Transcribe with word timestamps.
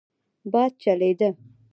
باد 0.51 0.71
چلېده. 0.81 1.29